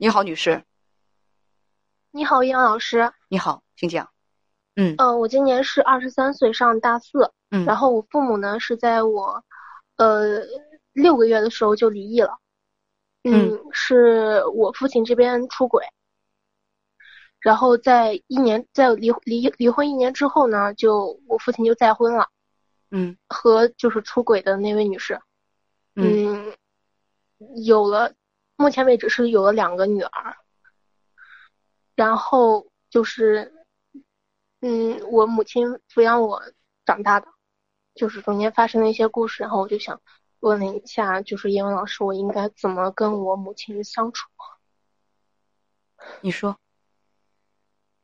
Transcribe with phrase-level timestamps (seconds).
[0.00, 0.62] 你好，女士。
[2.12, 3.12] 你好，杨老师。
[3.28, 4.08] 你好，请讲。
[4.76, 7.32] 嗯呃，我今年是二十三岁，上大四。
[7.50, 9.42] 嗯，然后我父母呢是在我
[9.96, 10.44] 呃
[10.92, 12.38] 六个月的时候就离异了。
[13.24, 15.84] 嗯，是我父亲这边出轨。
[17.40, 22.28] 然后在一年，在离离离婚一年之后呢，就我父亲就再婚了。
[22.92, 25.20] 嗯，和就是出轨的那位女士。
[25.96, 26.56] 嗯，
[27.66, 28.12] 有了。
[28.60, 30.36] 目前为止是有了两个女儿，
[31.94, 33.54] 然后就是，
[34.60, 36.42] 嗯，我母亲抚养我
[36.84, 37.28] 长大的，
[37.94, 40.00] 就是中间发生的一些故事，然后我就想
[40.40, 44.28] 问了一下，就是英文老师，我应该怎么跟我母亲相处？
[46.20, 46.58] 你说，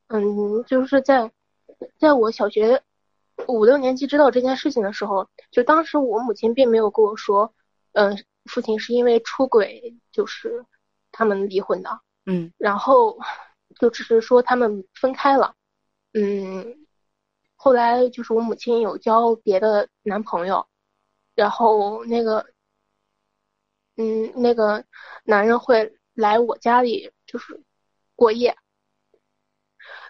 [0.07, 1.33] 嗯，就是在
[1.99, 2.81] 在我小学
[3.49, 7.53] 五六年级知道这件事情的时候，就当时我母亲并没有跟我说，
[7.91, 8.23] 嗯。
[8.45, 10.65] 父亲是因为出轨，就是
[11.11, 12.01] 他们离婚的。
[12.25, 13.17] 嗯，然后
[13.79, 15.55] 就只是说他们分开了。
[16.13, 16.87] 嗯，
[17.55, 20.67] 后来就是我母亲有交别的男朋友，
[21.35, 22.45] 然后那个，
[23.97, 24.85] 嗯，那个
[25.23, 27.61] 男人会来我家里就是
[28.15, 28.55] 过夜。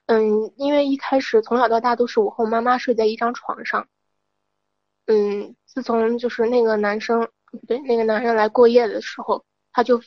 [0.05, 3.87] 嗯，因为一开始从小到大都是我和我妈妈睡在一张床上。
[5.07, 7.29] 嗯，自从就是那个男生。
[7.67, 10.01] 对，那个男人来过夜的时候，他就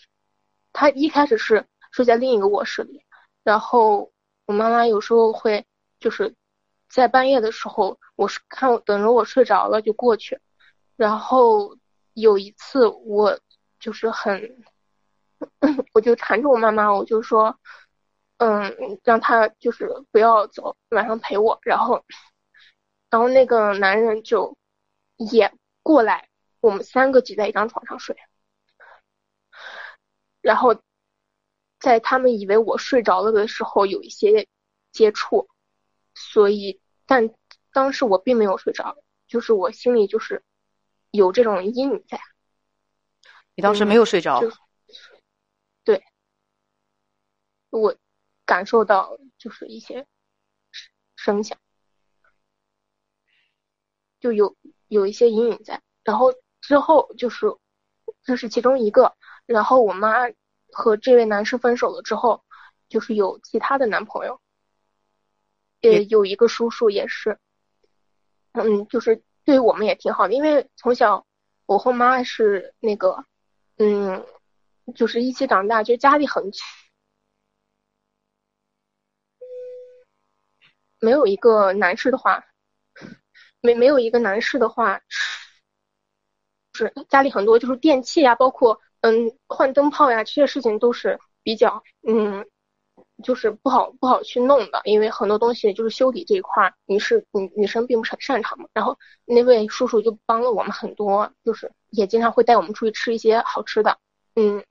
[0.73, 3.03] 他一开始是睡在另一个卧室里，
[3.43, 4.13] 然后
[4.47, 5.67] 我妈妈有时候会
[5.99, 6.35] 就是
[6.89, 10.39] 在半夜的时候，我是看等着我睡着了就过去，
[10.97, 11.77] 然后
[12.15, 13.39] 有一次我
[13.79, 14.65] 就是很，
[15.95, 17.59] 我就缠着我妈妈，我就说，
[18.39, 22.03] 嗯，让他就是不要走，晚上陪我，然后，
[23.11, 24.57] 然后那个男人就
[25.17, 25.53] 也
[25.83, 26.29] 过来。
[26.61, 28.17] 我们三个挤在一张床上睡，
[30.41, 30.83] 然后
[31.79, 34.49] 在他们以为我睡着了的时候有一些
[34.91, 35.49] 接触，
[36.15, 37.33] 所以但
[37.71, 38.97] 当时我并没有睡着，
[39.29, 40.43] 就是我心里就是
[41.13, 42.21] 有这种阴影在。
[43.55, 44.43] 你当时没有睡着？
[45.85, 46.03] 对，
[47.71, 47.97] 我
[48.45, 50.09] 感受到就是一些
[51.15, 51.57] 声响，
[54.19, 54.57] 就有
[54.89, 56.35] 有一些阴影在，然后。
[56.69, 57.47] 之后就是，
[58.23, 59.17] 这是其中一个。
[59.47, 60.29] 然后我妈
[60.71, 62.45] 和这位男士分手了之后，
[62.91, 64.39] 就是有其他的男朋友，
[65.81, 67.39] 也有一个叔叔也是，
[68.53, 70.35] 嗯，就是对我们也挺好的。
[70.35, 71.27] 因为从小
[71.65, 73.25] 我和妈是那个，
[73.79, 74.27] 嗯，
[74.95, 76.67] 就是一起长大，就家里很穷，
[81.01, 82.45] 没有一个男士的话，
[83.63, 85.01] 没没有一个男士的话。
[86.79, 92.47] 是家里很多就是电器呀，包括嗯换灯泡呀这些事情都是比较嗯
[93.23, 98.69] 就是不好不好去弄的，因为很多东西就是修理这一块女士女女生并不是很擅长嘛。
[98.73, 103.99] 然后那位叔叔就帮了我们很多，就是也经常会带我们出去吃一些好吃的，
[104.37, 104.63] 嗯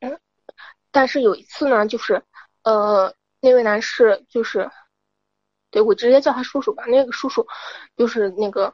[0.00, 0.18] 嗯。
[0.90, 2.22] 但是有一次呢，就是
[2.64, 4.70] 呃那位男士就是
[5.70, 7.46] 对我直接叫他叔叔吧，那个叔叔
[7.96, 8.72] 就是那个。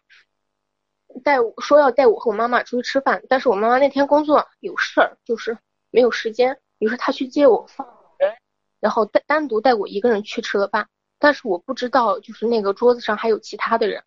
[1.25, 5.57] 带我说要带我和我妈妈出去吃饭，但是我妈妈那天工作有事儿，就是
[5.91, 6.61] 没有时间。
[6.79, 7.87] 于是他去接我放
[8.19, 8.37] 人，
[8.81, 10.89] 然后单单独带我一个人去吃了饭。
[11.19, 14.05] 但是我不知道，就是那个桌子上还有其他的人，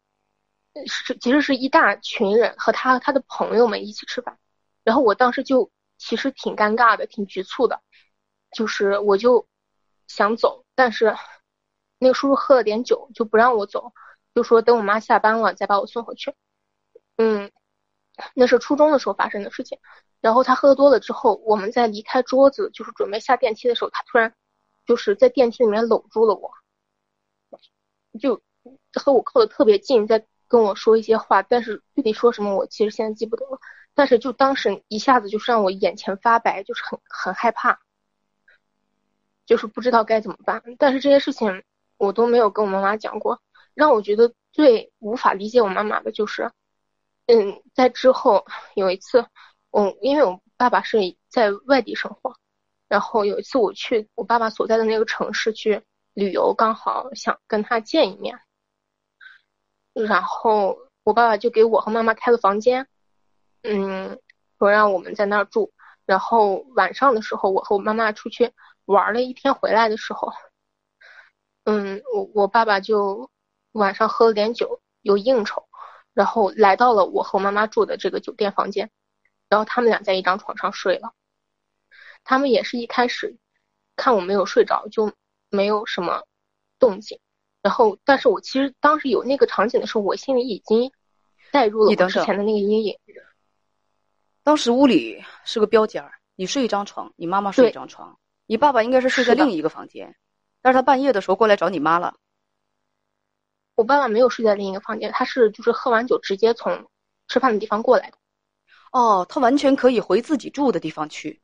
[0.86, 4.38] 是其实是一大群人和他他的朋友们一起吃饭。
[4.84, 7.82] 然后我当时就其实挺尴尬的，挺局促的，
[8.56, 9.48] 就是我就
[10.08, 11.16] 想走，但是
[11.98, 13.92] 那个叔叔喝了点酒，就不让我走，
[14.36, 16.36] 就说等我妈下班了再把我送回去。
[17.22, 17.52] 嗯，
[18.34, 19.78] 那是初中的时候发生的事情。
[20.22, 24.34] 然后他喝多了之后，我们在离开桌子，就是准备下电梯的时候，他突然
[24.86, 26.50] 就是在电梯里面搂住了我，
[28.22, 28.42] 就
[28.94, 31.44] 和我靠的特别近，在跟我说一些话。
[31.44, 33.60] 但是具体说什么，我其实现在记不得了。
[33.94, 37.82] 但是就当时一下子就是让我眼前发白，就是很很害怕，
[39.46, 40.64] 就是不知道该怎么办。
[40.78, 41.64] 但是这些事情
[41.98, 43.42] 我都没有跟我妈妈讲过。
[43.74, 46.52] 让我觉得最无法理解我妈妈的就是。
[47.32, 48.44] 嗯，在之后
[48.74, 49.24] 有一次，
[49.70, 50.98] 我因为我爸爸是
[51.30, 52.36] 在外地生活，
[52.88, 55.84] 然后有一次我去我爸爸所在的那个城市去
[56.16, 58.40] 旅游，刚好想跟他见一面，
[59.94, 62.88] 然后我爸爸就给我和妈妈开了房间，
[63.62, 64.20] 嗯，
[64.58, 65.72] 说让我们在那儿住。
[66.08, 68.52] 然后晚上的时候，我和我妈妈出去
[68.86, 70.34] 玩了一天，回来的时候，
[71.66, 73.30] 嗯，我我爸爸就
[73.74, 75.69] 晚上喝了点酒，有应酬，
[76.20, 78.92] 然后来到了我和妈妈住的这个酒店房间，
[79.48, 81.14] 然后他们俩在一张床上睡了。
[82.26, 83.38] 他们也是一开始
[83.96, 85.14] 看我没有睡着，就
[85.50, 86.26] 没有什么
[86.78, 87.18] 动静。
[87.62, 90.92] 然后，但是我其实当时有那个场景的时候，我心里已经
[91.54, 92.98] 带入了我之前的那个阴影。
[94.44, 100.18] 当时屋里是个标间儿，你睡一张床，你妈妈睡一张床，你爸爸应该是睡在另一个房间，
[100.62, 102.16] 但是他半夜的时候过来找你妈了。
[103.80, 106.86] 我爸爸没有睡在另一个房间，他是就是喝完酒直接从
[107.30, 108.18] 吃饭的地方过来的。
[108.92, 111.42] 哦，他完全可以回自己住的地方去。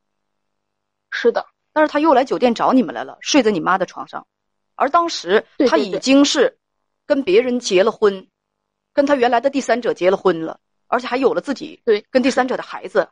[1.12, 4.28] 是的，但是他又来酒店找你们来了，睡在你妈的床上，
[4.76, 6.60] 而当时他已经是
[7.06, 8.28] 跟别人结了婚，
[8.92, 10.60] 跟他原来的第三者结了婚了。
[10.88, 13.10] 而且还有了自己对跟第三者的孩子，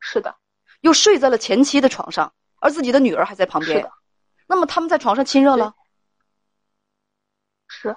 [0.00, 0.36] 是的，
[0.80, 3.88] 又睡在了前妻的床上，而自己的女儿还在旁边。
[4.48, 5.74] 那么他们在床上亲热了，
[7.66, 7.96] 是。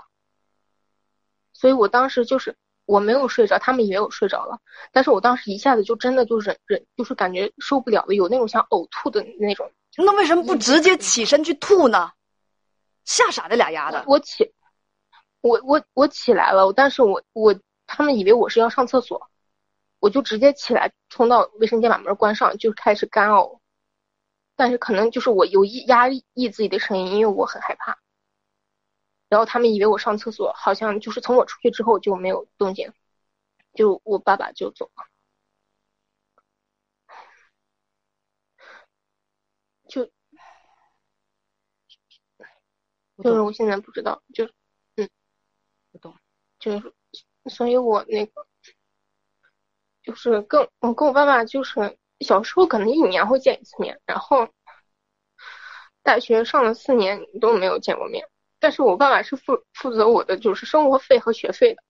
[1.57, 2.55] 所以我当时就是
[2.85, 4.59] 我没有睡着，他们以为我睡着了，
[4.91, 9.71] 但是我当时一下子就真的就忍忍，就是感觉受不了了，有那种想呕吐的那种。
[9.97, 12.11] 那为什么不直接起身去吐呢？
[13.05, 14.03] 吓傻这俩丫的。
[14.07, 14.53] 我起，
[15.41, 17.55] 我我我起来了，但是我我。
[17.89, 19.29] 他们以为我是要上厕所，
[20.01, 23.59] 我就直接起来冲到卫生间把门关上，就开始干呕。
[24.57, 27.97] 但是可能就是我有意压抑自己的声音，因为我很害怕。
[29.29, 32.91] 然后他们以为我上厕所，好像就是从我出去之后就没有动静，
[33.73, 35.05] 就我爸爸就走了，
[39.87, 40.05] 就
[43.23, 44.45] 就是我现在不知道，就
[44.95, 45.09] 嗯，
[45.91, 46.15] 不懂，
[46.59, 46.93] 就是。
[47.49, 48.45] 所以我那个
[50.03, 54.49] 就是跟我跟我爸爸就是小时候可能一年会见一次面，然后
[56.03, 58.27] 大学上了四年都没有见过面。
[58.59, 61.83] 但是我爸爸是负负责我的就是生活费和学费的，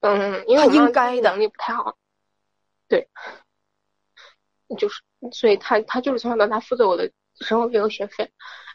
[0.00, 1.96] 嗯，因为我应该能力不太好，
[2.88, 3.08] 对，
[4.78, 5.02] 就是
[5.32, 7.10] 所以他他就是从小到大负责我的
[7.40, 8.30] 生活费和学费，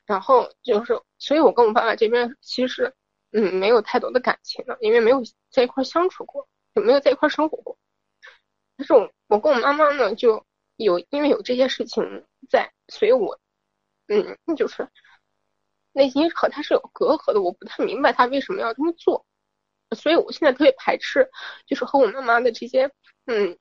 [0.05, 2.93] 然后就是所以我跟我爸爸这边其实。
[3.37, 5.21] 嗯，没有太多的感情了，因为没有
[5.51, 7.77] 在一块相处过，也没有在一块生活过。
[8.77, 10.45] 但是我我跟我妈妈呢，就
[10.77, 13.37] 有因为有这些事情在，所以我
[14.07, 14.87] 嗯，就是
[15.95, 17.41] 内心和他是有隔阂的。
[17.41, 19.25] 我不太明白他为什么要这么做，
[19.95, 21.27] 所以我现在特别排斥，
[21.65, 22.91] 就是和我妈妈的这些
[23.25, 23.57] 嗯，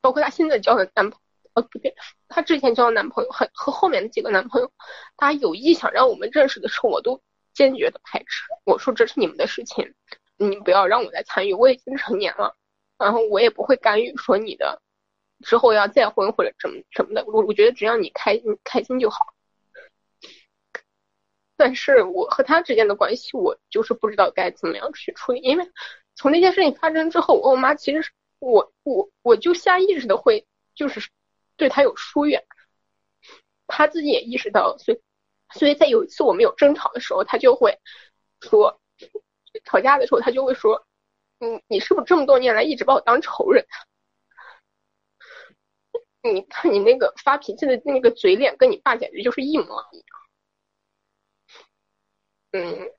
[0.00, 1.94] 包括她现在交的男朋友，哦不对，
[2.28, 4.70] 她之前交的男朋友，和和后面的几个男朋友，
[5.16, 7.20] 他有意想让我们认识的时候，我都。
[7.54, 9.92] 坚决的排斥，我说这是你们的事情，
[10.36, 11.52] 你不要让我来参与。
[11.52, 12.54] 我已经成年了，
[12.96, 14.80] 然后我也不会干预说你的
[15.44, 17.24] 之后要再婚或者什么什么的。
[17.26, 19.34] 我我觉得只要你开心开心就好。
[21.58, 25.70] 但是我和他之间的关系，我就是不知道该怎么样去处理，因为
[26.14, 31.10] 从那件事情发生之后，我我妈其实我我我就下意识的会就是
[31.56, 32.46] 对他有疏远，
[33.66, 35.02] 他自己也意识到，所以。
[35.54, 37.78] 所以在有一次我们有争吵的时候，他就会
[38.42, 38.82] 说，
[39.64, 40.86] 吵架的时候他就会说，
[41.40, 43.66] 嗯，你是不是这么多年来一直把我当仇人？
[46.22, 50.17] 你看你那个发脾气的那个嘴脸，跟你爸简直就是一模一样。
[52.52, 52.90] 嗯，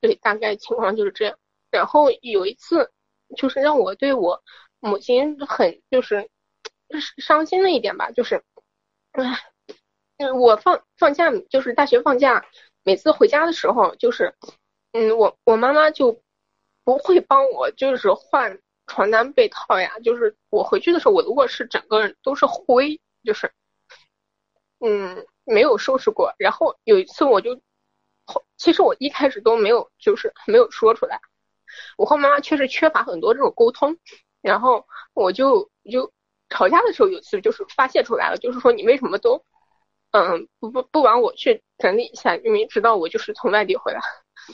[0.00, 1.38] 对，大概情况就是这样。
[1.70, 2.90] 然后有一次，
[3.36, 4.42] 就是让我对我
[4.80, 6.28] 母亲很就是
[7.18, 8.42] 伤心的一点吧，就是，
[9.12, 9.38] 唉。
[10.38, 12.46] 我放放假就是大学放假，
[12.84, 14.32] 每次回家的时候，就是，
[14.92, 16.22] 嗯，我我妈妈就
[16.84, 19.98] 不会帮我，就是换床单被套呀。
[19.98, 23.50] 就是我回去的时候，我的卧室整个都是灰，就是，
[24.78, 26.32] 嗯，没有收拾过。
[26.38, 27.60] 然后有一次我就，
[28.56, 31.20] 其实我一开始都没有，就是没有说出来。
[31.96, 33.96] 我和妈妈确实缺乏很多这种沟通，
[34.40, 36.12] 然后我就就
[36.48, 39.44] 吵架的时候，有次就是发泄出来了，就是说你为什么都。
[40.14, 44.00] 嗯，不不不管我去整理一下，因为知道我就是从外地回来，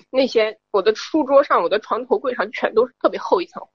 [0.09, 3.67] 那些我的书桌上、我的床头柜上全都是特别厚一层。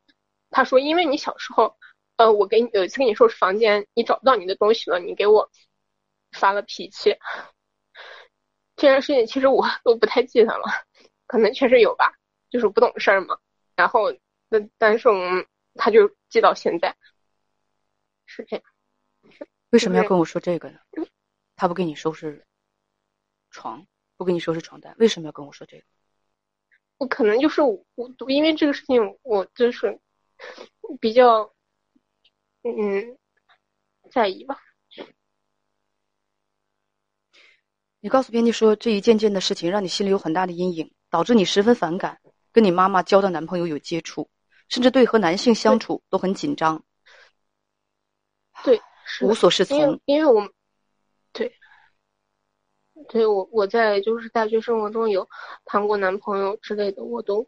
[0.50, 1.76] 他说，因为你小时候，
[2.16, 5.52] 呃，我给你有一次跟你收拾房间，你找不到你的东西了，你给我
[6.32, 7.18] 发了脾气。
[8.84, 10.64] 这件事情其实我都不太记得了，
[11.26, 12.14] 可能确实有吧，
[12.50, 13.40] 就是不懂事儿嘛。
[13.78, 14.12] 然后，
[14.50, 16.94] 那但是我们他就记到现在，
[18.26, 18.66] 是这样。
[19.70, 20.80] 为什么要跟我说这个呢？
[21.56, 22.46] 他不给你收拾
[23.52, 23.88] 床，
[24.18, 25.86] 不给你收拾床单，为什么要跟我说这个？
[26.98, 27.86] 我可能就是我，
[28.28, 29.98] 因为这个事情，我就是
[31.00, 31.54] 比较
[32.64, 33.18] 嗯
[34.12, 34.60] 在意吧。
[38.04, 42.20] 你告诉编辑说，这一件件的事情让你心里有很大的阴影，导致你十分反感
[42.52, 44.30] 跟你妈妈交的男朋友有接触，
[44.68, 46.84] 甚至对和男性相处都很紧张。
[48.66, 48.78] 对。
[49.22, 50.50] 无所适从，因为因为我，
[51.32, 51.54] 对，
[53.08, 55.26] 对我我在就是大学生活中有
[55.64, 57.48] 谈过男朋友之类的，我都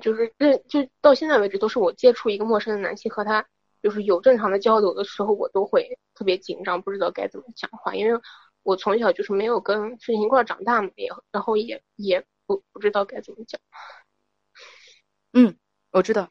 [0.00, 3.46] 就是认就到现在为止都是我接触一个陌生的男性和他
[3.82, 8.18] 就是有正常的交流的时候，我都会特别紧张，不知道该怎么讲话，因为
[8.62, 13.60] 我从小就是没有跟父亲一块长大嘛，也然后也也不不知道该怎么讲。
[15.32, 15.56] 嗯，
[15.90, 16.30] 我知道。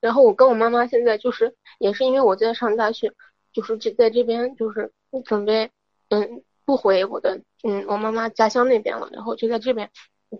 [0.00, 3.14] 然后我跟我妈妈现在就是也是因为我在上大学。
[3.52, 4.92] 就是这在这边就是
[5.24, 5.68] 准备，
[6.10, 9.90] 嗯，不回我的，嗯，我妈妈家乡那边了，然后就在这边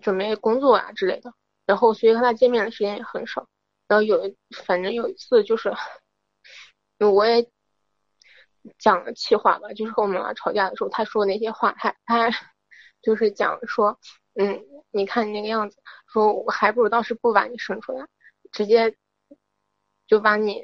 [0.01, 1.33] 准备工作啊之类的，
[1.65, 3.49] 然后所以和他见面的时间也很少。
[3.89, 4.33] 然后有，
[4.65, 5.73] 反正有一次就是，
[6.99, 7.45] 我也
[8.77, 12.29] 讲了气话吧，就是和我妈妈吵架的时候，他说那些话，他他
[13.01, 13.99] 就是讲说，
[14.35, 15.77] 嗯，你看你那个样子，
[16.07, 18.07] 说我还不如当时不把你生出来，
[18.51, 18.95] 直接
[20.07, 20.61] 就把你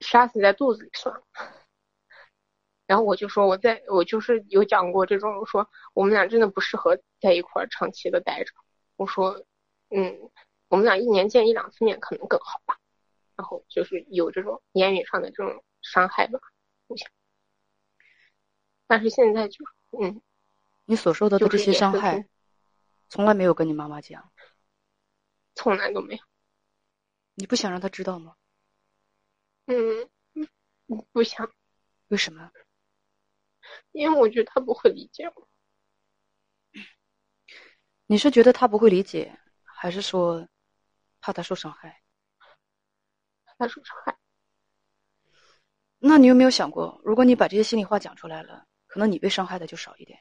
[0.00, 1.22] 杀死在肚子里算了。
[2.86, 8.52] 然后我就说，我在我就是有讲过这种，说我们俩真的不适合在一块儿长期的待着。
[8.96, 9.42] 我说，
[9.90, 10.30] 嗯，
[10.68, 12.76] 我们俩一年见一两次面可能更好吧。
[13.36, 16.38] 然后就是有这种言语上的这种伤害吧，
[16.86, 17.10] 我想。
[18.86, 19.64] 但是现在就，
[20.00, 20.20] 嗯，
[20.84, 22.28] 你所受到的这些伤害，
[23.08, 24.32] 从来没有跟你妈妈讲，
[25.54, 26.22] 从来都没有。
[27.34, 28.36] 你不想让她知道吗？
[29.66, 30.08] 嗯，
[31.12, 31.50] 不想。
[32.08, 32.50] 为什么？
[33.92, 35.48] 因为我觉得他不会理解我。
[38.06, 40.46] 你是觉得他不会理解，还是说
[41.20, 42.02] 怕他受伤害？
[43.56, 44.18] 怕受伤害。
[45.98, 50.16] 那你有没有想过，如果你把这些心里话讲出来了，可能你被伤害的就少一点？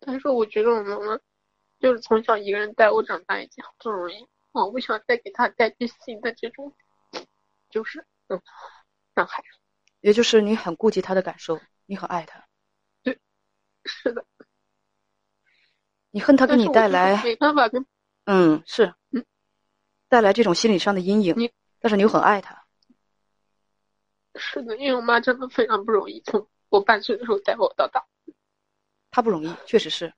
[0.00, 1.16] 但是我觉得我妈妈
[1.78, 4.26] 就是从小一个人带我长大，已经很不容易。
[4.50, 6.74] 我不想再给她带去新的这种，
[7.70, 8.42] 就是嗯
[9.14, 9.44] 伤害。
[10.00, 11.60] 也就是你很顾及她的感受。
[11.86, 12.44] 你很爱她，
[13.04, 13.16] 对，
[13.84, 14.26] 是的。
[16.10, 17.86] 你恨他给你带来没办法跟，
[18.24, 19.24] 嗯，是，嗯，
[20.08, 21.34] 带来这种心理上的阴影。
[21.36, 22.64] 你，但是你又很爱他。
[24.34, 28.06] 是的，因为我妈真的非常不容易，从我半岁的时候带我到大。
[29.10, 30.12] 她不容易，确实是。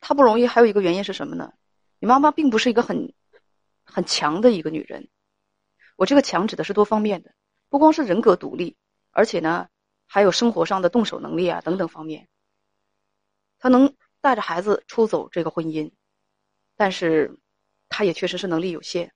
[0.00, 1.52] 她不容易，还有一个原因是什么呢？
[1.98, 3.14] 你妈妈并不是一个很
[3.84, 5.08] 很强的一个女人。
[5.96, 7.34] 我这个强指的是多方面的，
[7.68, 8.76] 不光是人格独立，
[9.10, 9.68] 而且呢。
[10.12, 12.26] 还有生活上的动手能力啊，等等方面，
[13.60, 15.92] 他能带着孩子出走这个婚姻，
[16.74, 17.38] 但是，
[17.88, 19.12] 他也确实是能力有限，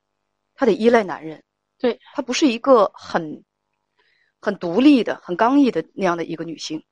[0.55, 1.43] 他得依赖男人。
[1.79, 3.43] 对他不是一个很
[4.45, 6.85] 很独立的、很刚毅的那样的一个女性。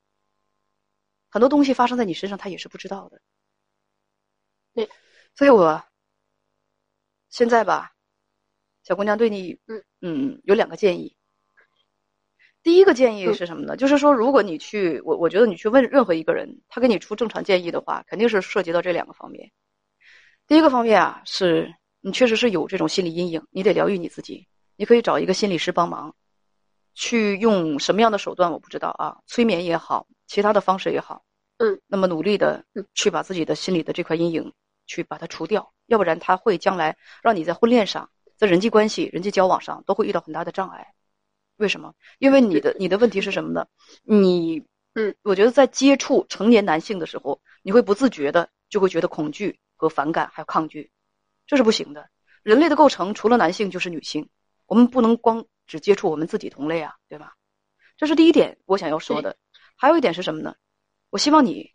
[1.29, 3.21] 很多东西发生在你身上，她也是不知道的。
[4.75, 4.89] 对，
[5.35, 5.85] 所以我
[7.29, 7.93] 现在吧，
[8.83, 11.15] 小姑娘对你，嗯嗯，有两个建议。
[12.63, 13.77] 第一个建议是什么呢？
[13.77, 19.51] 就是说，如果你去，我我觉得你去问任何一个人，他给你出正常建议的话，肯定是涉及到这两个方面。
[20.47, 24.47] 第一个方面啊，是你确实是有这种心理阴影，你得疗愈你自己。
[24.77, 26.15] 你可以找一个心理师帮忙，
[26.95, 31.25] 去用什么样的手段我不知道啊，催眠也好，其他的方式也好，
[31.59, 34.53] 嗯，那么努力的去把自己的心里的这块阴影
[34.87, 40.95] 去把它除掉，要不然他会将来让你在婚恋上、在人际关系、人际交往上都会遇到很大的障碍。
[41.57, 41.95] 为什么？
[42.19, 43.67] 因为你的你的问题是什么呢？
[44.03, 50.91] 你，嗯，我觉得在接触成年男性的时候，你会不自觉的就会觉得恐惧和反感，还有抗拒，
[51.47, 52.09] 这是不行的。
[52.43, 54.29] 人类的构成除了男性就是女性，
[54.67, 57.35] 我们不能光只接触我们自己同类啊，对吧？
[57.97, 59.37] 这是第一点我想要说的。
[59.77, 60.55] 还有一点是什么呢？
[61.11, 61.73] 我希望你，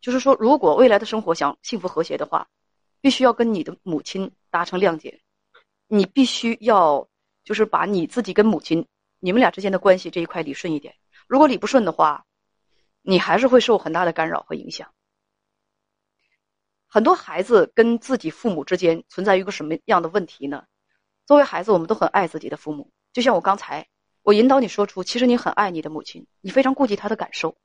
[0.00, 2.48] 就是说，如果未来的生活想幸福和谐的话，
[3.00, 5.20] 必须要跟你的母亲达成谅解，
[5.86, 7.08] 你必须要
[7.44, 8.86] 就是把你自己跟母亲。
[9.20, 10.94] 你们俩之间的关系这一块理顺一点，
[11.26, 12.24] 如果理不顺的话，
[13.02, 14.92] 你还是会受很大的干扰和影响。
[16.86, 20.64] 很多孩子跟自己父母之间存在一个什么样的问题呢？
[21.26, 23.88] 作为孩子，我们都很爱自己的父母，就像我刚才
[24.22, 27.56] 我引导你说出，其实你很爱你的母亲，你非常顾及她的感受。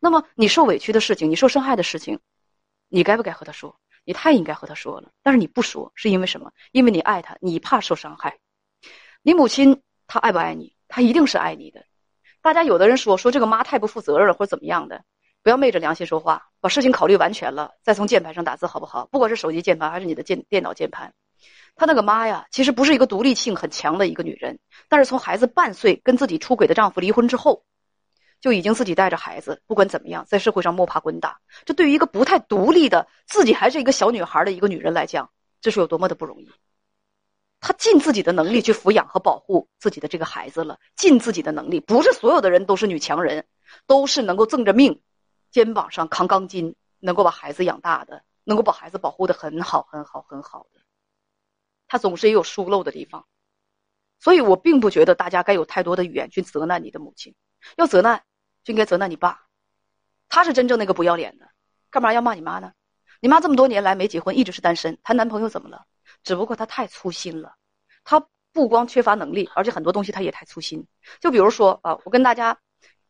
[0.00, 2.20] 那么你受委屈的事情，你受伤害的事情，
[2.88, 3.78] 你该不该和她说？
[4.06, 6.50] 你太应该和她说了，但是你不说，是因为什么？
[6.72, 8.38] 因为你爱她，你怕受伤害。
[9.20, 10.74] 你母亲她爱不爱你？
[10.88, 11.84] 她一定是爱你的。
[12.40, 15.04] 大家有的人说说这个妈太不负责任了，或者怎么样的，
[15.42, 19.04] 不要昧着良心说话，把事情考虑完全了，再从键盘上打字好不好？
[19.12, 21.12] 不管是手机键盘还是你的键电脑键盘，
[21.76, 27.64] 她那个妈呀，其实不是一个独立性很强的一个女人，但是从孩子半岁跟自己出轨的丈夫离婚之后，
[28.40, 31.40] 就已经自己带着孩子，不管怎么样，在社会上摸爬滚打。
[31.64, 36.48] 这对于一个不太独立的自己还是一个小女孩的一个女人来讲，这是有多么的不容易。
[37.60, 43.46] 她尽自己的能力去抚养和保护自己的这个孩子了，尽自己的能力，不是所有的人都是女强人，
[43.86, 45.00] 都是能够挣着命，
[45.50, 50.83] 肩膀上扛钢筋，能够把孩子养大的，能够把孩子保护的很好很好很好的。
[51.94, 53.24] 他总是也有疏漏的地方，
[54.18, 57.36] 所以我并不觉得大家该有太多的语言去责难你的母亲，
[57.76, 58.24] 要责难
[58.64, 59.46] 就应该责难你爸，
[60.28, 61.48] 他是真正那个不要脸的，
[61.92, 62.72] 干嘛要骂你妈呢？
[63.20, 65.84] 你妈这么多年来没结婚，一直是单身，谈男朋友怎么了？
[66.24, 67.54] 只不过她太粗心了，
[68.02, 70.84] 她不光缺乏能力，而且很多东西她也太粗心。
[71.20, 72.58] 就比如说啊，我跟大家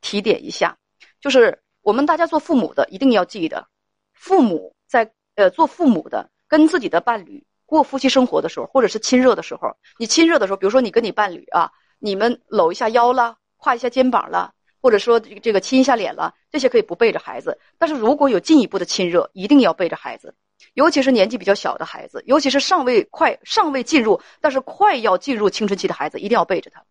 [0.02, 0.76] 提点一下，
[1.22, 3.66] 就是我们大家做父母的一定要记得，
[4.12, 17.58] 父母在呃做父母的跟自己的伴侣过夫妻生活的时候，或者是亲热的时候，你亲热的时候，比如说你跟你伴侣啊，你们搂一下腰了，挎一下肩膀了，或者说这个亲一下脸了，这些可以不背着孩子。
[17.76, 20.34] 但是如果有进一步的亲热，一定要背着孩子。
[20.74, 26.82] 尤其是年纪比较小的孩子，尤其是尚未快尚未进入，但是快要进入青春期的孩子，一定要背着他。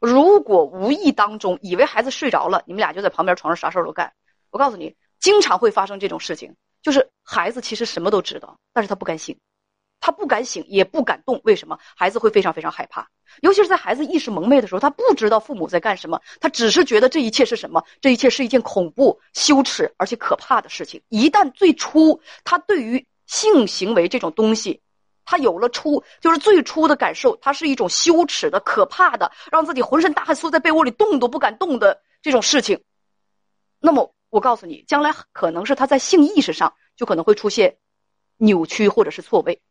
[0.00, 4.12] 如果无意当中以为孩子睡着了，你们俩就在旁边床上啥事儿都干，
[4.50, 6.54] 我告诉你，经常会发生这种事情。
[6.82, 9.38] 就是孩子其实什么都知道，但是他不甘心，
[10.04, 11.40] 他不敢醒，也不敢动。
[11.44, 11.78] 为什么？
[11.96, 13.08] 孩子会非常非常害怕。
[13.40, 17.82] 尤其是在孩子意识蒙昧的时候，他不知道父母在干什么，他只是觉得这一切是什么？
[18.02, 21.00] 这一切是一件恐怖、羞耻而且可怕的事情。
[21.08, 24.82] 一旦最初他对于性行为这种东西，
[25.24, 32.78] 他有了初，就是最初的感受，它是一种羞耻的、可怕的，让自己浑身大汗，缩在被窝里动都不敢动的这种事情。
[33.80, 37.78] 那么，我告诉你，将来可能是他在性意识上就可能会出现
[38.36, 39.62] 扭曲或者是错位，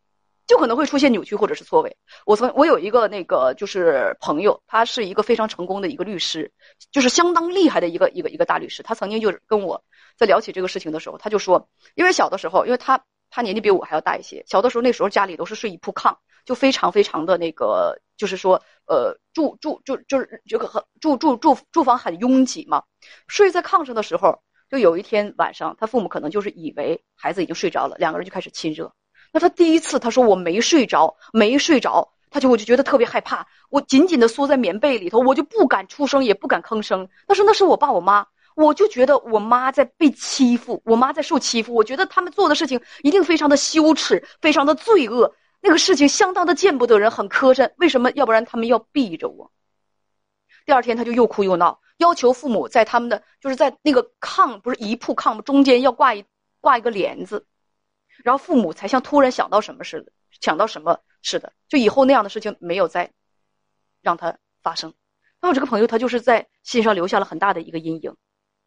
[0.48, 1.96] 就可能会出现扭曲或者是错位。
[2.26, 6.52] 我曾我有一个那个就是朋友，他是一个非常成功的一个律师，
[6.92, 8.84] 就是相当厉害的一个一个一个大律师。
[8.84, 9.84] 他曾经就是跟我
[10.18, 13.04] 在聊起这个事情的时候，他就说，因为小的时候，因为他。
[13.36, 14.44] 他年纪比我还要大一些。
[14.46, 22.84] 小的时候，那时候家里都是睡一铺炕，就非常非常的那个，就是说，呃，住住就就是这个很住住住住房很拥挤嘛。
[23.28, 28.94] 睡在炕上的时候，就有一天晚上，他父母可能就是以为孩子已经睡着了，两个人就开始亲热。
[29.34, 37.10] 那他第一次他说我没睡着，没睡着，他就我就觉得特别害怕，我紧紧的缩在棉被里头，我就不敢出声，也不敢吭声。
[37.28, 38.26] 他说那是我爸我妈。
[38.56, 41.74] 我就觉得我妈在被欺负，我妈在受欺负。
[41.74, 45.34] 我觉得他们做的事情一定非常的羞耻，非常的罪恶。
[45.60, 47.72] 那个事情相当的见不得人，很磕碜。
[47.78, 48.12] 为什么？
[48.12, 49.52] 要不然他们要避着我。
[50.68, 55.42] 第二天他就又哭又闹，要求父母在他们的就是在那个炕不是一铺炕？
[55.42, 56.24] 中间要挂一
[56.62, 57.48] 挂一个帘子，
[58.24, 63.12] 然后父母才像突然想到什么似的，想到什么似的，就以后那样的事情没有再
[64.02, 64.92] 让他发生。
[65.40, 68.16] 那我这个朋友他就是在心上留下了很大的一个阴影。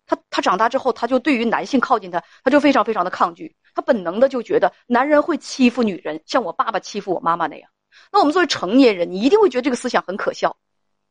[0.06, 3.56] 他他长大之后，他就对于男性靠近他，他就非常非常的抗拒。
[3.74, 7.68] 他本能的就觉得男人会欺负女人，像我爸爸欺负我妈妈那样。
[8.12, 10.56] 那我们作为成年人，你一定会觉得这个思想很可笑。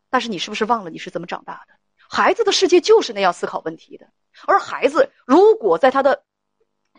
[0.09, 1.73] 但是你是不是忘了你是怎么长大的？
[2.07, 4.07] 孩子的世界就是那样思考问题的。
[4.47, 6.23] 而孩子如果在他的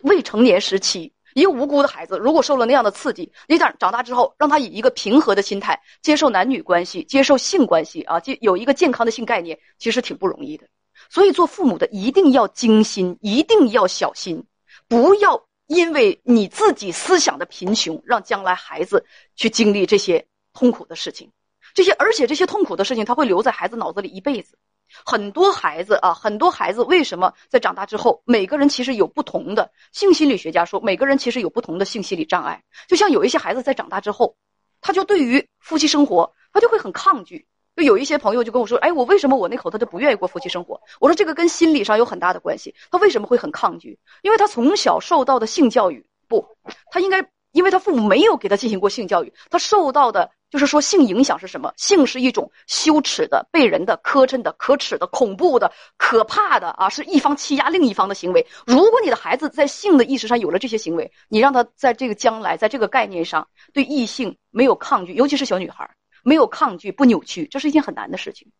[0.03, 10.67] 未成年时期，一个无辜的孩子，如果受了那样的刺激，你长长大之后，让他以一个平和的心态接受男女关系，接受性关系啊，就有一个健康的性概念，其实挺不容易的。
[11.11, 14.43] 所以，做父母的一定要精心，一定要小心，
[14.89, 21.31] 不要因为你自己思想的贫穷，让将来孩子去经历这些痛苦的事情。
[21.75, 24.57] 这些，而且这些痛苦的事情，他会留在孩子脑子里一辈子。
[25.05, 32.63] 很多孩子啊，很多孩子为什么在长大之后，每个人其实有不同的性心理学家说，每个人其实有不同的性心理障碍。
[32.89, 34.37] 就像有一些孩子在长大之后，
[34.81, 37.47] 他就对于夫妻生活，他就会很抗拒。
[37.75, 42.75] 就有一些朋友就跟我说：“哎，我为什么我那口他就不愿意过夫妻生活？”我说：“这个跟心理上有很大的关系。
[42.91, 43.99] 他为什么会很抗拒？
[44.23, 46.47] 因为他从小受到的性教育不，
[46.91, 51.73] 他应该因为他父母没有给他进行过性教育，他受到的就是说性影响是什么？
[51.79, 58.47] 性是一种羞耻的、被人的磕碜的、可耻的、恐怖的、可怕的啊，是一方欺压另一方的行为。
[58.67, 65.91] 如果你的孩子在性的意识上有了这些行为，你让他在这个将来在这个概念上对异性没有抗拒，尤其是小女孩。”
[66.23, 68.51] 没有抗拒，不扭曲，这是一件很难的事情。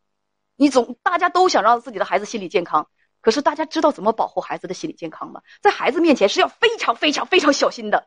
[0.55, 2.89] 你总大家都想让自己的孩子心理健康，
[3.21, 5.41] 可是大家知道怎么保护孩子的心理健康吗？
[5.61, 8.07] 在孩子面前是要非常非常非常小心的。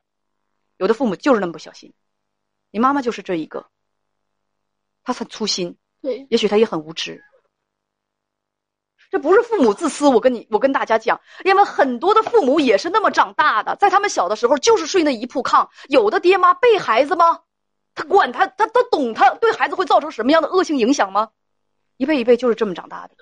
[0.80, 1.94] 有的父母就是那么不小心，
[2.72, 3.68] 你妈妈就是这一个。
[5.04, 7.24] 他很粗心，对，也许他也很无知。
[9.12, 15.68] 这不是父母自私，我跟你，我跟大家讲，因为很多的父母也是那么长大的，在他们小的时候就是睡那一铺炕。
[15.89, 17.42] 有的爹妈背孩子吗？
[17.94, 21.32] 他管他，他他懂他对孩子会造成什么样的恶性影响吗？
[21.98, 23.15] 一辈一辈就是这么长大的。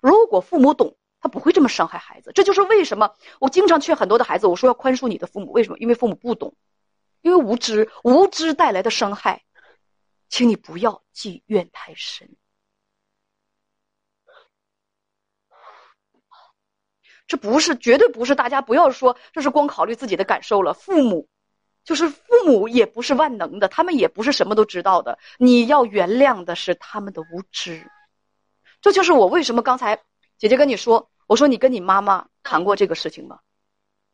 [0.00, 2.32] 如果父母懂，他不会这么伤害孩子。
[2.34, 5.52] 这就是为什么我经常劝很多的孩子，我说要宽恕你的父母。
[5.52, 5.78] 为什么？
[5.78, 6.54] 因为父母不懂，
[7.26, 9.42] 因为无知，无知带来的伤害，
[10.28, 12.36] 请你不要积怨太深。
[17.26, 18.36] 这不是，绝对不是。
[18.36, 20.72] 大家不要说这是光考虑自己的感受了。
[20.72, 21.28] 父母，
[21.82, 25.18] 就是父母，也不是万能的，他们也不是什么都知道的。
[25.36, 27.90] 你要原谅的是他们的无知。
[28.80, 30.00] 这就是我为什么刚才
[30.38, 33.40] 姐姐跟你说，我说你跟你妈妈谈过这个事情吗？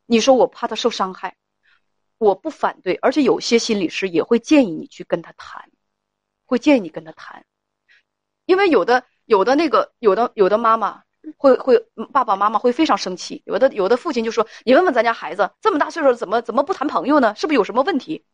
[0.07, 1.37] 你说我怕她受伤害，
[2.23, 5.69] 我不反对，而且有些心理师也会建议你去跟他谈，
[6.47, 7.45] 会建议你跟他谈，
[8.47, 11.03] 因为有的有的那个有的有的妈妈。
[11.39, 11.79] 会会
[12.13, 17.33] 爸爸妈妈会非常生气，有的有的父亲就说：“你问问咱家孩子，这么大岁数怎么怎么不谈朋友呢？
[17.37, 18.25] 是不是有什么问题？”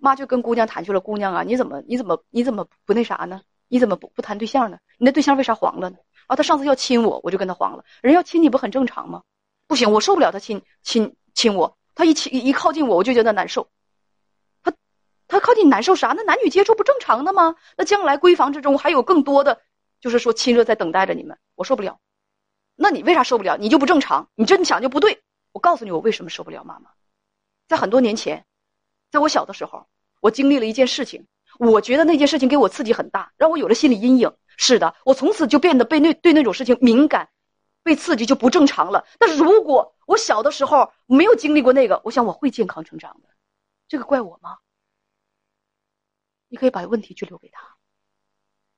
[0.00, 3.42] 妈就跟姑娘谈去了：“姑娘啊，你怎么你怎么你怎么不那啥呢？
[3.68, 4.78] 你怎么不不谈对象呢？
[4.96, 5.98] 你那对象为啥黄了呢？
[6.28, 7.84] 啊，他上次要亲我，我就跟他黄了。
[8.00, 9.22] 人要亲你不很正常吗？
[9.68, 13.68] 不行，我受不了他亲亲亲我，他一起一靠近我，我就觉得难受。
[14.62, 14.72] 他
[15.28, 16.14] 他靠近难受啥？
[16.16, 17.56] 那男女接触不正常的吗？
[17.76, 19.60] 那将来闺房之中还有更多的，
[20.00, 21.98] 就是说亲热在等待着你们，我受不了。”
[22.76, 23.58] 那你为啥受不了？
[23.58, 25.22] 你就不正常，你这么想就不对。
[25.52, 26.90] 我告诉你，我为什么受不了妈妈。
[27.68, 28.46] 在很多年前，
[29.10, 29.86] 在我小的时候，
[30.20, 31.26] 我经历了一件事情，
[31.58, 34.32] 我觉得那件事情给我刺激很大，让我有了心理阴影。
[34.56, 37.28] 是的，我从此就变得被那对那种事情敏感，
[37.82, 39.04] 被刺激就不正常了。
[39.18, 43.28] 但是如果我小的时候没有经历过那个，我想我会健康成长的。
[43.86, 44.58] 这个怪我吗？
[46.48, 47.76] 你可以把问题去留给他，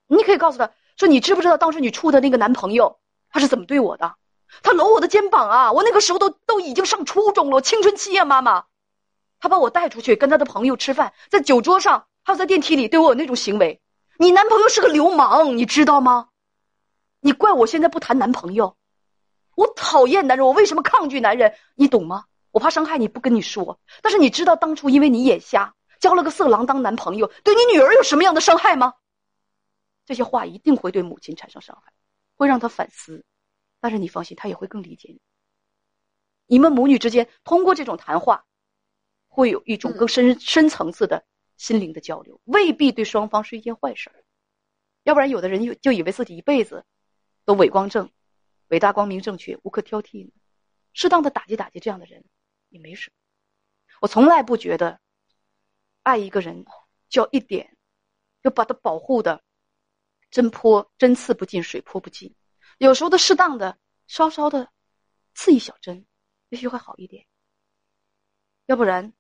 [0.08, 3.00] 你可以告诉他说：“你知不知道当时你处的那个男朋友？”
[3.32, 4.14] 他是怎么对我的？
[4.62, 5.72] 他搂我的肩膀啊！
[5.72, 8.66] 我那个时候都都已经上初中了，青春期啊，妈妈。
[9.40, 13.80] 他把我带出去跟他的朋友吃饭，在酒桌上，还有在电梯里对我有那种行为。
[14.18, 16.28] 你男朋友是个流氓，你知道吗？
[17.20, 18.76] 你怪我现在不谈男朋友？
[19.54, 21.54] 我讨厌男人，我为什么抗拒男人？
[21.74, 22.24] 你懂吗？
[22.50, 23.80] 我怕伤害你，不跟你说。
[24.02, 28.94] 但是你知道当初因为你眼瞎，交了个色狼当男朋友，对你女儿有什么样的伤害吗？
[30.04, 31.92] 这些话一定会对母亲产生伤害。
[32.36, 33.24] 会让她反思，
[33.80, 35.20] 但是你放心，她也会更理解你。
[36.46, 38.44] 你们母女之间通过这种谈话，
[39.28, 41.24] 会有一种更深深层次的
[41.56, 44.24] 心灵的交流，未必对双方是一件坏事儿。
[45.04, 46.84] 要不然，有的人就就以为自己一辈子
[47.44, 48.10] 都伟光正、
[48.72, 50.32] 伟大、光明、正确、无可挑剔呢。
[50.94, 52.24] 适当的打击打击这样的人
[52.70, 53.16] 也没什么。
[54.00, 54.98] 我从来不觉得
[56.02, 56.64] 爱一个人
[57.10, 57.76] 就要一点，
[58.40, 59.44] 要把他保护的。
[60.30, 62.34] 针泼针刺不进，水泼不进。
[62.78, 64.72] 有时候的适当的，稍稍的
[65.34, 66.06] 刺一小针，
[66.48, 67.26] 也许会好一点。
[68.64, 69.12] 要不然，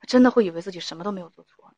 [0.00, 1.74] 他真的会以为自己什么都没有做错。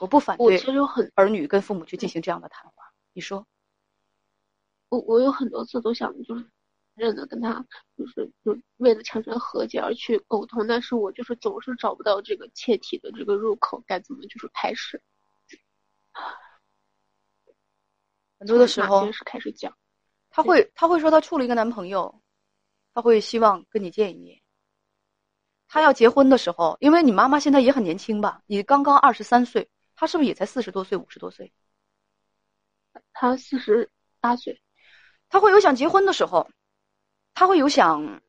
[0.00, 2.92] 我不反对，其实有很儿女跟父母去进行这样的谈话。
[3.12, 3.46] 你说，
[4.90, 6.44] 我我有很多次都想就是
[6.94, 7.64] 认得跟他，
[7.96, 15.02] 就是就为了产生和解而去沟通，但是我就是总是找不到这个切题的这个入口，该怎么就是开始。
[18.38, 19.74] 很多的时候是开始讲，
[20.28, 22.22] 他会他会说他处了一个男朋友，
[22.92, 24.40] 他会希望跟你见一面。
[25.68, 31.52] 他要结婚的时候，因为你妈妈现在也很年轻吧，你刚刚二十三岁，他是不是也才四十多岁、五十多岁？
[33.12, 34.60] 他四十八岁，
[35.30, 36.50] 他会有想结婚的时候，
[37.32, 38.20] 他会有想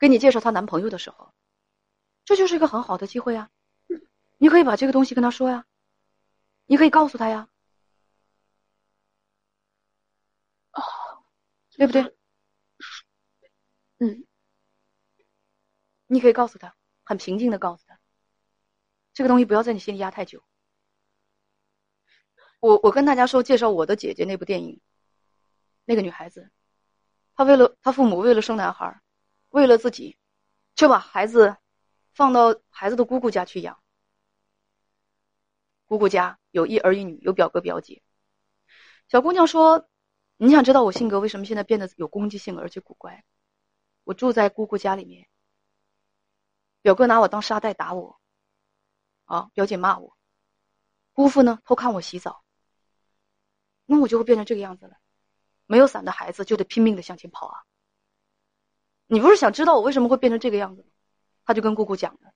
[0.00, 1.32] 给你介绍她男朋友的时候，
[2.24, 3.50] 这就是一个很好的机会啊！
[4.38, 5.64] 你可以把这个东西跟他说呀。
[6.70, 7.48] 你可以告诉他呀，
[11.76, 12.14] 对不对？
[14.00, 14.26] 嗯，
[16.06, 17.98] 你可以告诉他，很平静的告诉他，
[19.14, 20.42] 这个东西不要在你心里压太久。
[22.60, 24.78] 我我跟大家说，介绍我的姐姐那部电影，
[25.88, 26.50] 那个女孩子，
[27.34, 29.00] 她为了她父母为了生男孩，
[29.48, 30.18] 为了自己，
[30.74, 31.56] 就把孩子
[32.12, 33.82] 放到孩子的姑姑家去养。
[35.86, 38.02] 姑姑家有一儿一女，有表哥表姐。
[39.08, 39.88] 小姑娘说
[40.36, 43.24] ：“你想知道我性格为什么现在变得有攻击性而且古怪？
[44.04, 45.26] 我住在姑姑家里面，
[46.82, 48.20] 表哥拿我当沙袋打我，
[49.24, 50.18] 啊，表姐骂我，
[51.14, 52.44] 姑父呢偷看我洗澡，
[53.86, 54.98] 那我就会变成这个样子了。
[55.68, 57.62] 没有伞的孩子就得拼命的向前跑啊！
[59.06, 60.88] 你不是想知道我为什么会变成这个样子吗？
[61.44, 62.32] 他就跟姑姑讲了。”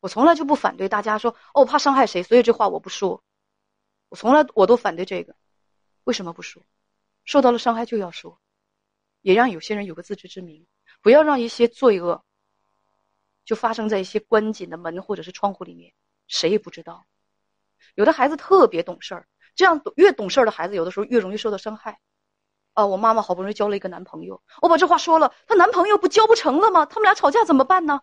[0.00, 3.22] 我从来就不反对大家说哦，怕伤害谁，所以这话我不说。
[4.08, 5.36] 我从来我都反对这个，
[6.04, 6.60] 为什么不说？
[7.24, 8.40] 受到了伤害就要说，
[9.20, 10.66] 也让有些人有个自知之明，
[11.02, 12.24] 不要让一些罪恶
[13.44, 15.94] 就发生在一些关紧的门或者是窗户里面，
[16.26, 17.06] 谁也不知道。
[17.94, 22.00] 有的孩子特别懂事儿，这样越懂事的孩子，有的时候越容易受到伤害。
[22.74, 26.86] 啊，我妈妈好不容易交了一个男朋友，我把这话说了，她男朋友不交不成了吗？
[26.86, 28.00] 他们俩吵架怎么办呢？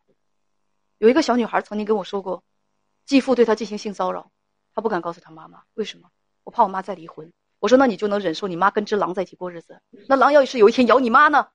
[1.00, 2.44] 有一个小女孩曾经跟我说过，
[3.06, 4.32] 继父对她进行性骚扰，
[4.76, 6.12] 她不敢告诉她妈妈，为什么？
[6.44, 7.34] 我怕我妈再离婚。
[7.58, 9.82] 我说那你就能忍受你妈跟只狼在一起过日子？
[10.08, 11.48] 那狼要是有一天咬你妈呢？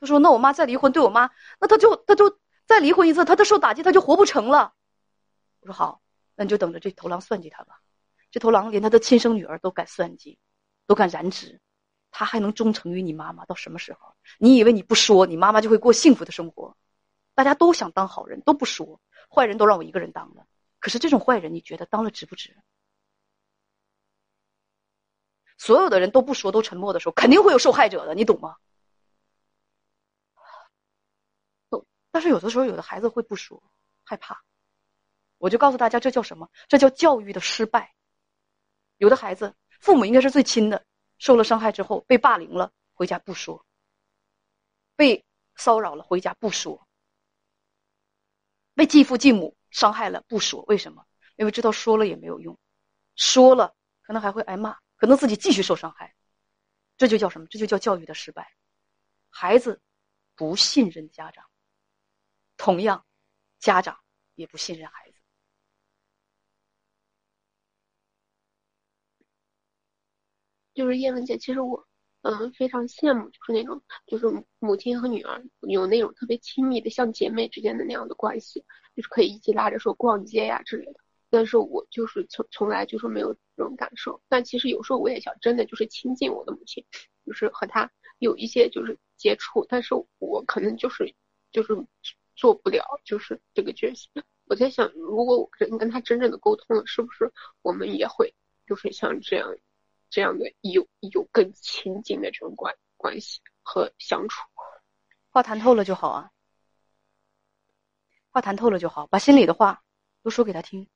[0.00, 4.72] 她说那我妈再离婚对我妈，那她就她就再离婚一次，她就受打击，她就活不成了。
[5.60, 6.00] 我说好，
[6.36, 7.80] 那你就等着这头狼算计他吧。
[8.30, 10.38] 这头狼连他的亲生女儿都敢算计。
[10.88, 11.60] 都敢染指，
[12.12, 14.14] 他还能忠诚于你妈妈到什么时候？
[14.38, 16.76] 你以为你不说，你妈妈就会过幸福的生活？
[17.34, 20.46] 大家都想当好人，都不说，坏人都让我一个人当了。
[20.78, 22.56] 可是这种坏人，你觉得当了值不值？
[25.58, 28.54] 所有的人都不说，都沉默的时候，肯定会有受害者的，你懂吗？
[31.68, 31.84] 懂。
[32.12, 33.60] 但是有的时候，有的孩子会不说，
[34.04, 34.40] 害怕。
[35.38, 36.50] 我就告诉大家，这叫什么？
[36.68, 37.94] 这叫教育的失败。
[38.96, 39.54] 有的孩子。
[39.78, 40.84] 父母应该是最亲的，
[41.18, 43.62] 受了伤害之后被霸凌了，回家不说；
[44.96, 45.22] 被
[45.54, 46.82] 骚扰了，回家不说；
[48.74, 50.62] 被继父继母伤害了不说。
[50.62, 51.06] 为什么？
[51.36, 52.58] 因为知道说了也没有用，
[53.16, 56.14] 说了可能还会挨骂，可能自己继续受伤害。
[56.96, 57.46] 这就叫什么？
[57.48, 58.50] 这就叫教育的失败。
[59.28, 59.80] 孩子
[60.34, 61.44] 不信任家长，
[62.56, 63.06] 同样，
[63.58, 64.00] 家长
[64.34, 65.05] 也不信任孩子。
[70.76, 71.86] 就是叶文姐，其实我，
[72.20, 74.26] 嗯，非常羡慕，就是那种，就是
[74.58, 78.62] 母亲和女儿有那种特别亲密的，像姐妹之间的那样的关系，
[78.94, 81.00] 就是可以一起拉着手逛街呀之类的。
[81.30, 84.20] 但是我就是从从来就是没有这种感受。
[84.28, 86.84] 但其实有时候我也想，真的就是亲近我的母亲，
[87.24, 91.14] 就是和她有一些就是接触，但是我可能就是
[91.50, 91.74] 就是
[92.34, 94.10] 做不了，就是这个决心。
[94.44, 98.34] 我在想，如果我跟跟她真正的沟通了，是不是我们也会
[98.66, 99.56] 就是像这样？
[100.08, 104.40] 这样的有有更亲近的这种关关系和相处，
[105.30, 106.30] 话谈透了就好啊，
[108.30, 109.82] 话谈透了就好，把心里的话
[110.22, 110.88] 都说给他听。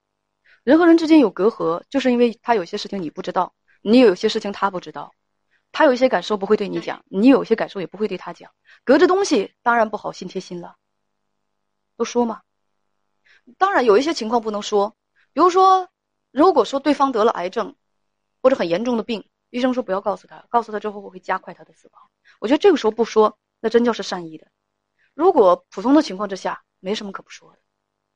[0.63, 5.13] 人和人之间有隔阂，就是因为他有些事情你不知道，你有些事情他不知道，
[5.73, 8.53] 他有一些感受不会对你讲，你有一些感受也不会对他讲，
[8.85, 10.77] 隔着东西当然不好心贴心了。
[11.97, 12.43] 都说嘛，
[13.59, 14.97] 当然有一些情况不能说，
[15.33, 15.89] 比如说，
[16.31, 17.75] 如果说对方得了癌症。
[18.43, 22.11] 或者很严重的病，医生说不要告诉他，告诉他之后我会加快他的死亡。
[22.41, 24.49] 我觉得这个时候不说，那真叫是善意的。
[25.15, 27.59] 如果普通的情况之下，没什么可不说的，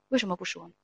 [0.08, 0.74] 为什么不说呢？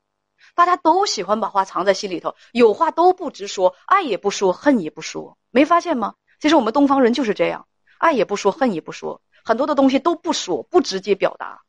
[0.55, 6.15] 大家都喜欢把话藏在心里头，有话都不直说，爱也不说，恨也不说，没发现吗？
[6.41, 11.63] 其实我们东方人就是这样，爱也不说，恨也不说，很多的东西都不说，不直接表达，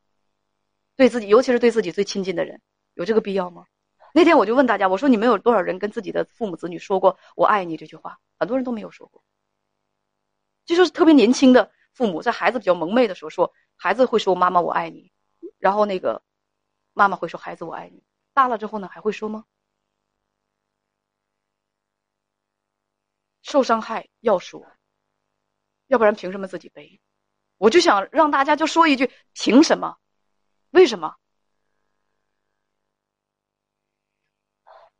[0.95, 2.61] 对自己，尤其是对自己最亲近的人，
[2.93, 3.65] 有这个必要吗？
[4.13, 8.19] 那天我就问大家，我说你们有多少人跟自己的父母子女说过“我爱你”这句话？
[8.37, 9.23] 很多人都没有说过。
[10.65, 15.11] 就是特别年轻的父母，在孩子比较蒙昧的时候说，孩子会说“妈妈我爱你”，
[15.59, 16.21] 然后那个
[16.93, 18.03] 妈妈会说“孩子我爱你”。
[18.33, 19.45] 大了之后呢，还会说吗？
[23.41, 24.65] 受伤害要说，
[25.87, 27.01] 要不然凭什么自己背？
[27.57, 29.97] 我就想让大家就说一句：凭什么？
[30.69, 31.15] 为什么？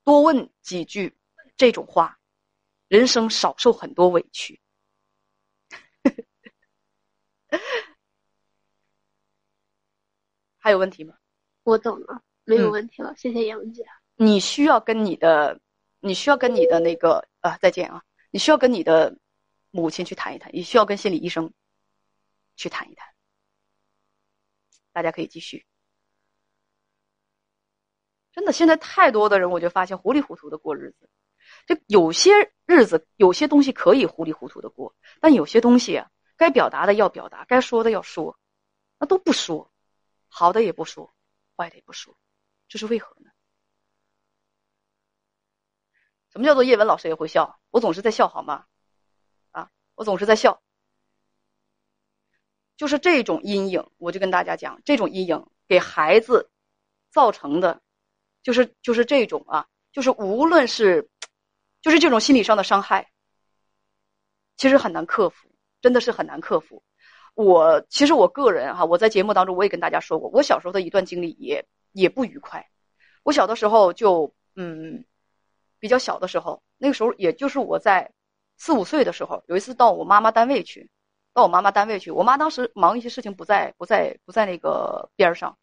[0.04, 1.16] 多问几句
[1.56, 2.20] 这种话，
[2.88, 4.60] 人生少受很多委屈。
[10.58, 11.16] 还有问题吗？
[11.64, 13.16] 我懂了，没有问题了。
[13.16, 13.86] 谢谢叶文姐。
[14.16, 15.60] 你需要跟你的，
[16.00, 18.04] 你需要跟你的那个啊，再见啊！
[18.32, 19.18] 你需要跟你的
[19.72, 21.52] 母亲去谈一谈，你需要跟心理医生
[22.56, 23.08] 去谈一谈。
[24.92, 25.66] 大家可以继续。
[28.34, 31.10] 真的，现在太多的人，我就发现糊里糊涂的过日子。
[31.68, 32.32] 就有些
[32.66, 38.40] 日子，有些东西可以糊里糊涂的过，但有些东西啊，该表达的要表达，该说的要说，
[38.98, 39.70] 那都不说，
[40.28, 41.14] 好的也不说，
[41.58, 42.18] 坏的也不说，
[42.70, 43.30] 这是为何呢？
[46.30, 47.60] 什么叫做叶文老师也会笑？
[47.70, 48.66] 我总是在笑，好吗？
[49.52, 50.64] 啊，我总是在笑。
[52.78, 56.50] 就是这种阴影，我就跟大家讲，这种阴影给孩子
[57.12, 57.82] 造成的。
[58.44, 61.10] 就是就是这种啊，就是无论是，
[61.82, 63.12] 就是这种心理上的伤害，
[64.58, 65.50] 其实很难克服，
[65.82, 66.84] 真的是很难克服。
[67.34, 72.68] 我其实我个人哈，我在节目当中我也跟大家说过，我小时候的一段经历也也不愉快。
[73.24, 75.06] 我小的时候就嗯，
[75.80, 78.12] 比较小的时候，那个时候也就是我在
[78.58, 80.90] 四五岁的时候，有一次到我妈妈单位去，
[81.34, 85.58] 到我妈妈单位去，我妈当时忙一些事情不在不在不在那个边上，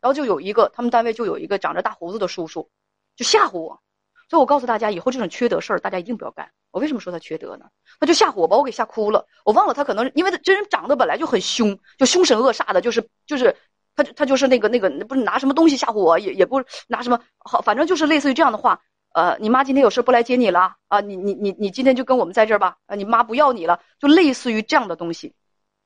[0.00, 2.70] 然后就有一个他们单位就有一个长着大胡子的叔叔，
[3.16, 3.80] 就吓唬我。
[4.28, 6.50] 所以我告诉大家，以后这种缺德事儿，大家一定不要干。
[6.70, 7.64] 我为什么说他缺德呢？
[7.98, 9.26] 他就吓唬我，把我给吓哭了。
[9.44, 13.56] 我忘了他可能因为他这人长得本来就很凶，就凶神恶煞的，就是就是
[13.96, 18.82] 他他就是那个那个不是拿什么东西吓唬我，也也不拿什么好，反正就是类似于这样的话。
[19.14, 21.00] 呃，你妈今天有事不来接你了啊？
[21.00, 22.76] 你你你你今天就跟我们在这儿吧。
[22.86, 25.34] 啊，你妈不要你了，就类似于这样的东西，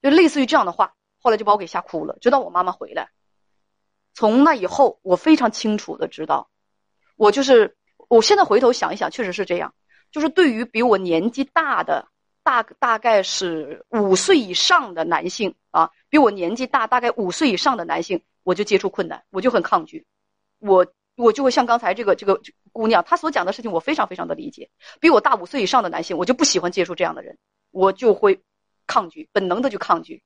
[0.03, 0.94] 就类似于这样的话。
[1.20, 3.11] 后来就把我给吓哭了，直到我妈妈回来。
[4.14, 6.51] 从那以后，我非常清楚的知道，
[7.16, 7.77] 我就是。
[8.09, 9.72] 我现在回头想一想，确实是这样。
[10.11, 12.09] 就是对于比我年纪大的，
[12.42, 20.05] 大大概是五岁以上的男性啊，比我年纪大大概五岁以上的男性，我就接触困难，我就很抗拒。
[20.59, 22.38] 我我就会像刚才这个这个
[22.70, 24.68] 姑娘她所讲的事情，我非常非常的理解。
[25.01, 27.38] 比我大五岁以上的男性，我就不喜欢接触这样的人，
[27.70, 28.42] 我就会
[28.87, 30.22] 抗拒，本能的就抗拒。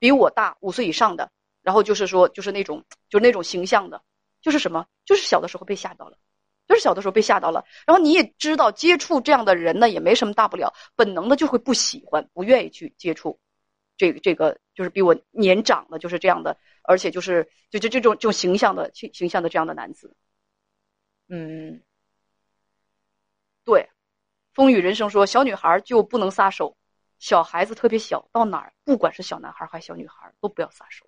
[0.00, 1.30] 比我大五岁以上的，
[1.66, 4.00] 然后就是说就是那种就是那种形象的，
[4.40, 6.16] 就是什么，就是小的时候被吓到了。
[6.68, 13.38] 就是小的时候被吓到了，然后你也知道接触这样的人呢也没什么大不了，本能的就会不喜欢、不愿意去接触，
[13.96, 20.16] 这个这个就是比我年长的，就是这样的，而且就是就就这种这种形象的形形象的这样的男子，
[21.28, 21.80] 嗯，
[23.64, 23.88] 对，
[24.52, 26.76] 风雨人生说小女孩就不能撒手，
[27.20, 31.06] 小孩子特别小，到哪儿不管是小男孩还是小女孩都不要撒手，